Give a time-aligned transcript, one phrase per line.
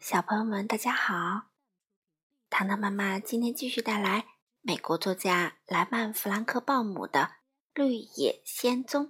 [0.00, 1.50] 小朋友们，大家好！
[2.48, 4.28] 糖糖妈妈今天继续带来
[4.62, 7.20] 美国作家莱曼·弗兰克·鲍姆的
[7.74, 9.08] 《绿野仙踪》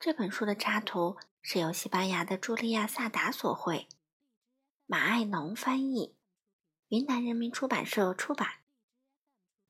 [0.00, 3.86] 这本书的插图是由西班牙的茱莉亚·萨达所绘，
[4.86, 6.16] 马爱农翻译，
[6.88, 8.54] 云南人民出版社出版。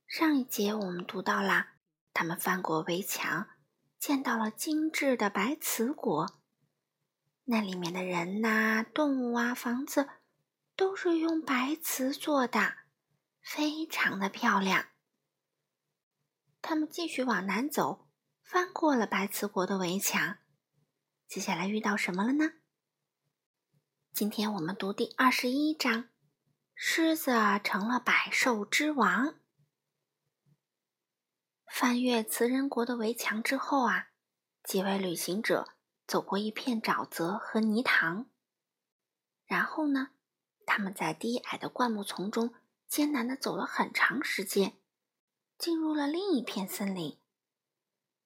[0.06, 1.72] 上一节我们读到了，
[2.14, 3.50] 他们翻过围墙，
[3.98, 6.40] 见到了精致的白瓷国。
[7.48, 10.08] 那里面的人呐、动物啊、房子，
[10.74, 12.74] 都是用白瓷做的，
[13.40, 14.88] 非常的漂亮。
[16.60, 18.08] 他们继续往南走，
[18.42, 20.38] 翻过了白瓷国的围墙。
[21.28, 22.54] 接下来遇到什么了呢？
[24.12, 26.08] 今天我们读第二十一章：
[26.74, 27.30] 狮子
[27.62, 29.38] 成了百兽之王。
[31.64, 34.08] 翻越瓷人国的围墙之后啊，
[34.64, 35.75] 几位旅行者。
[36.06, 38.26] 走过一片沼泽和泥塘，
[39.44, 40.10] 然后呢，
[40.64, 42.54] 他们在低矮的灌木丛中
[42.86, 44.78] 艰难地走了很长时间，
[45.58, 47.18] 进入了另一片森林。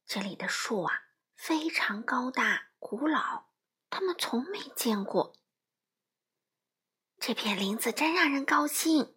[0.04, 3.44] 这里的树啊非常高大古老，
[3.88, 5.34] 他们从没见过。
[7.18, 9.14] 这片林子真让人高兴，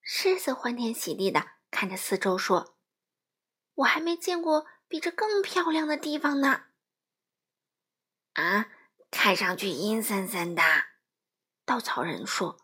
[0.00, 2.76] 狮子欢天喜地地看着四周说
[3.76, 6.64] ：“我还没见过比这更漂亮的地方呢。”
[8.34, 8.66] 啊，
[9.10, 10.62] 看上去阴森森的。
[11.64, 12.58] 稻草人说：“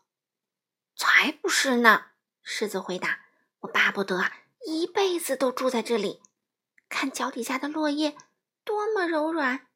[0.97, 2.07] 才不是呢！”
[2.41, 3.19] 狮子回答
[3.61, 4.31] ：“我巴不得
[4.65, 6.21] 一辈子都住在这里。
[6.89, 8.17] 看脚底下的落叶
[8.63, 9.67] 多么柔软，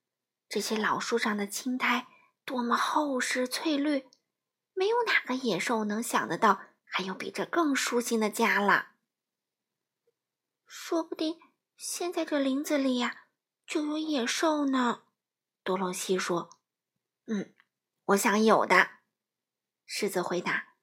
[0.50, 2.08] 这些老树上的青苔
[2.44, 4.10] 多么厚实翠绿，
[4.74, 8.94] 没有哪个野兽能想得到还有比这更舒心的家了。
[10.66, 11.40] 说不定
[11.78, 13.28] 现在这林子里呀，
[13.68, 15.04] 就有野兽呢。”
[15.64, 16.50] 多罗西说
[17.28, 17.56] ：“嗯，
[18.06, 19.00] 我想有的。”
[19.86, 20.76] 狮子回答：“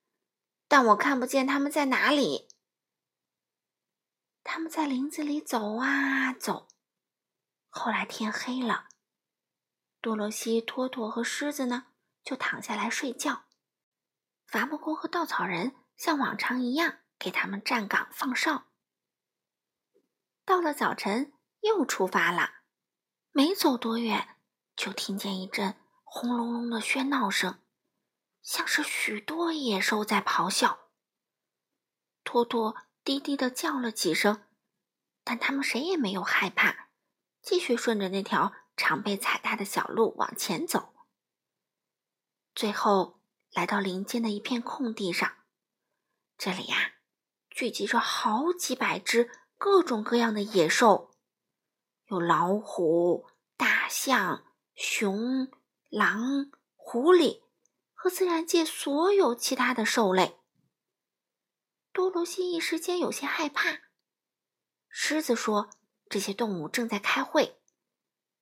[0.69, 2.49] 但我看不见他们在哪里。”
[4.43, 6.69] 他们在林子里走啊走，
[7.69, 8.89] 后来天黑了，
[10.01, 11.89] 多罗西、托托和狮子呢
[12.25, 13.45] 就躺下来睡觉。
[14.47, 18.67] 伐木工和稻草人像往常一样给他们站岗放哨。
[20.45, 22.63] 到了早晨，又出发了，
[23.31, 24.40] 没走多远。
[24.81, 27.61] 就听见一阵轰隆隆的喧闹声，
[28.41, 30.89] 像是许多野兽在咆哮。
[32.25, 32.75] 托托
[33.05, 34.47] 低低的叫了几声，
[35.23, 36.89] 但他们谁也没有害怕，
[37.43, 40.95] 继续顺着那条常被踩踏的小路往前走。
[42.55, 43.21] 最后
[43.51, 45.31] 来到林间的一片空地上，
[46.39, 46.95] 这里呀，
[47.51, 51.11] 聚集着好几百只各种各样的野兽，
[52.07, 54.47] 有老虎、大象。
[54.75, 55.51] 熊、
[55.89, 57.43] 狼、狐狸
[57.93, 60.39] 和自然界所有其他的兽类，
[61.93, 63.81] 多罗西一时间有些害怕。
[64.89, 65.71] 狮子说
[66.09, 67.61] ：“这些动物正在开会。”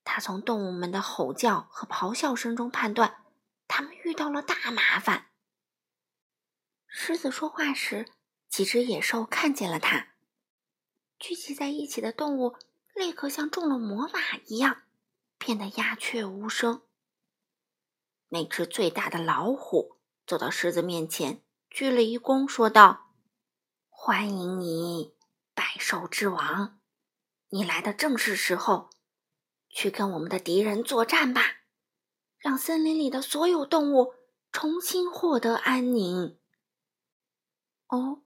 [0.05, 3.25] 他从动物们的吼叫和咆哮声中判断，
[3.67, 5.27] 他们遇到了大麻烦。
[6.87, 8.07] 狮子说话时，
[8.49, 10.15] 几只野兽看见了他，
[11.19, 12.57] 聚集在一起的动物
[12.95, 14.85] 立刻像中了魔法一样。
[15.49, 16.83] 变得鸦雀无声。
[18.29, 23.15] 那只最大的老虎走到狮子面前，鞠了一躬，说道
[23.89, 25.17] ：“欢迎你，
[25.55, 26.79] 百兽之王！
[27.49, 28.91] 你来的正是时候，
[29.71, 31.41] 去跟我们的敌人作战吧，
[32.37, 34.13] 让森林里的所有动物
[34.53, 36.39] 重新获得安宁。”
[37.89, 38.23] 哦，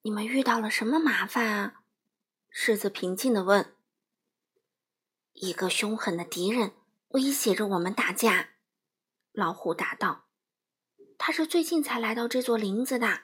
[0.00, 1.82] 你们遇到了什么麻烦啊？
[2.48, 3.73] 狮子平静地问。
[5.34, 6.72] 一个凶狠的敌人
[7.08, 8.50] 威胁着我们大家，
[9.32, 10.26] 老虎答道
[11.18, 13.22] ：“他是最近才来到这座林子的，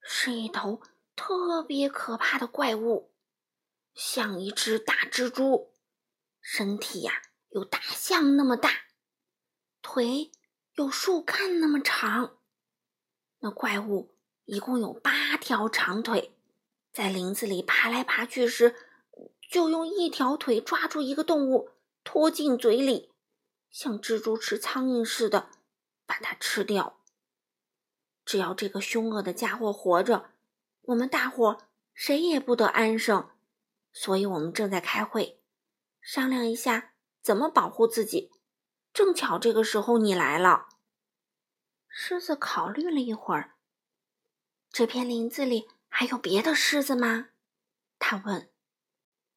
[0.00, 0.80] 是一头
[1.14, 3.12] 特别可怕的怪物，
[3.92, 5.74] 像一只大蜘蛛，
[6.40, 8.70] 身体呀有大象那么大，
[9.82, 10.30] 腿
[10.76, 12.38] 有树干那么长。
[13.40, 14.16] 那怪物
[14.46, 16.34] 一共有八条长腿，
[16.90, 18.74] 在林子里爬来爬去时。”
[19.48, 21.70] 就用一条腿抓住一个动物，
[22.04, 23.10] 拖进嘴里，
[23.70, 25.48] 像蜘蛛吃苍蝇似的
[26.04, 27.00] 把它吃掉。
[28.26, 30.32] 只要这个凶恶的家伙活着，
[30.82, 33.30] 我们大伙谁也不得安生。
[33.90, 35.40] 所以我们正在开会，
[36.02, 36.92] 商量一下
[37.22, 38.30] 怎么保护自己。
[38.92, 40.68] 正巧这个时候你来了。
[41.88, 43.56] 狮子考虑了一会儿，
[44.70, 47.30] 这片林子里还有别的狮子吗？
[47.98, 48.50] 他问。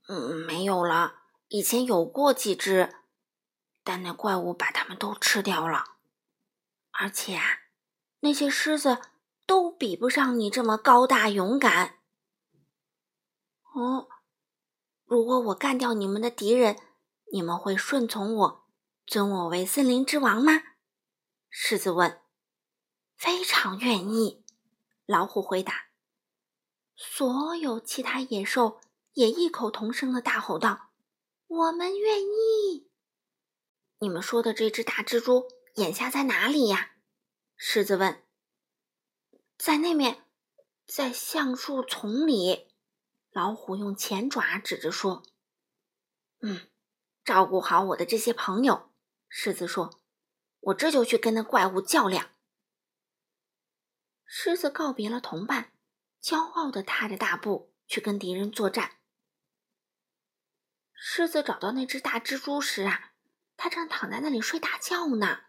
[0.07, 1.21] 嗯，没有了。
[1.48, 2.94] 以前有过几只，
[3.83, 5.98] 但那怪物把它们都吃掉了。
[6.92, 7.44] 而且啊，
[8.19, 9.00] 那些狮子
[9.45, 12.00] 都比不上你这么高大勇敢。
[13.74, 14.07] 哦，
[15.06, 16.77] 如果我干掉你们的敌人，
[17.31, 18.68] 你们会顺从我，
[19.06, 20.51] 尊我为森林之王吗？
[21.50, 22.21] 狮子问。
[23.18, 24.44] 非常愿意，
[25.06, 25.88] 老虎回答。
[26.95, 28.81] 所有其他野兽
[29.13, 30.92] 也异口同声的大吼道
[31.48, 32.90] ：“我们愿意！”
[34.00, 36.92] 你们说的这只大蜘蛛眼下在哪里呀？
[37.56, 38.24] 狮子问。
[39.58, 40.25] 在那面，
[40.88, 42.69] 在橡树丛里。
[43.31, 45.24] 老虎用前爪指着说
[46.42, 46.68] ：“嗯，
[47.24, 48.92] 照顾好我的这些朋友。”
[49.30, 50.02] 狮子说
[50.60, 52.31] ：“我这就去跟那怪物较量。”
[54.25, 55.74] 狮子告别了同伴，
[56.22, 58.98] 骄傲地踏着大步去跟敌人作战。
[61.13, 63.12] 狮子找到那只大蜘蛛时啊，
[63.58, 65.40] 它正躺在那里睡大觉呢。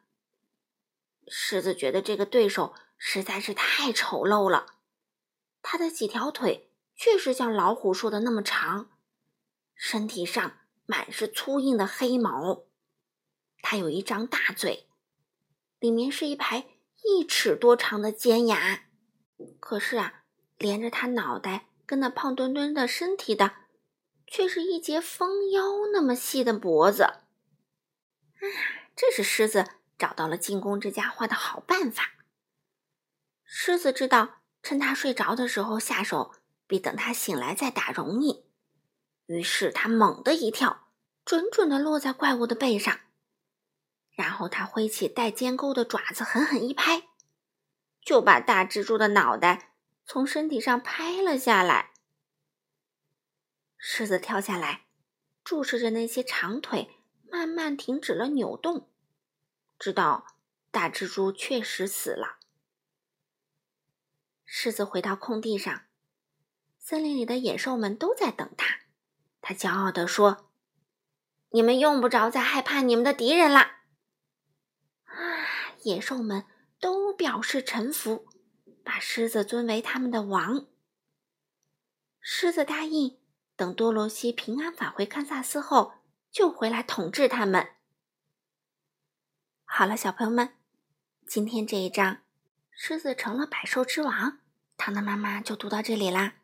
[1.29, 4.67] 狮子觉得这个对手实在是太丑陋了，
[5.63, 8.91] 它的几条腿确实像老虎说的那么长，
[9.77, 12.65] 身体上满是粗硬的黑毛，
[13.61, 14.89] 它有一张大嘴，
[15.79, 16.67] 里面是一排。
[17.05, 18.87] 一尺多长的尖牙，
[19.61, 20.25] 可是啊，
[20.59, 23.55] 连着他脑袋跟那胖墩墩的身体的，
[24.33, 25.61] 却是一截蜂腰
[25.93, 27.03] 那么细的脖子。
[27.03, 27.21] 啊，
[28.97, 32.13] 这是狮子找到了进攻这家伙的好办法。
[33.45, 36.33] 狮子知道，趁他睡着的时候下手，
[36.67, 38.47] 比等他醒来再打容易。
[39.27, 40.89] 于是他猛地一跳，
[41.27, 43.01] 准准的落在怪物的背上。
[44.13, 47.09] 然后他挥起带尖钩的爪子，狠狠一拍，
[48.03, 49.75] 就把大蜘蛛的脑袋
[50.07, 51.92] 从身体上拍了下来。
[53.95, 54.87] 狮子跳下来，
[55.45, 56.97] 注视着那些长腿，
[57.31, 58.89] 慢慢停止了扭动，
[59.79, 60.39] 知道
[60.71, 62.39] 大蜘蛛确实死了。
[64.47, 65.83] 狮子回到空地上，
[66.79, 68.79] 森林里的野兽们都在等他。
[69.43, 70.51] 他骄傲地说
[71.53, 73.81] ：“你们用不着再害怕你们的敌人了。”
[75.85, 76.47] 野兽们
[76.81, 78.27] 都表示臣服，
[78.83, 80.67] 把狮子尊为他们的王。
[82.23, 83.19] 狮子答应，
[83.57, 85.95] 等多罗西平安返回堪萨斯后，
[86.31, 87.77] 就回来统治他们。
[89.65, 90.57] 好了，小朋友们，
[91.27, 92.23] 今天这一章，
[92.71, 94.39] 狮子成了百兽之王，
[94.77, 96.35] 糖糖妈妈就读到这里啦。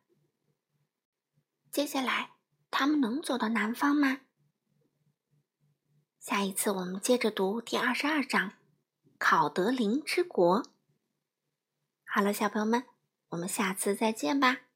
[1.70, 2.32] 接下来，
[2.70, 4.20] 他们能走到南方吗？
[6.18, 8.52] 下一次我们接着读第二十二章。
[9.18, 10.62] 考德林之国。
[12.04, 12.84] 好了，小朋友们，
[13.30, 14.67] 我们下次再见吧。